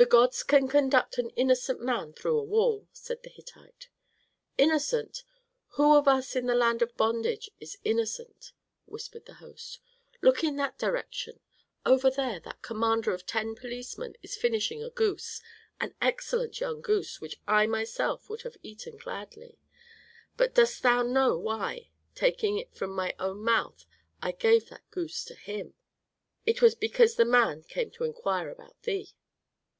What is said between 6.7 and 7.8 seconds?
of bondage is